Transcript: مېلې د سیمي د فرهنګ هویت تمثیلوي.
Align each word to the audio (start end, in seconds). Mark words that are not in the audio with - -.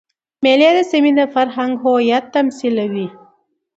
مېلې 0.43 0.69
د 0.77 0.79
سیمي 0.91 1.11
د 1.19 1.21
فرهنګ 1.33 1.73
هویت 1.83 2.25
تمثیلوي. 2.35 3.07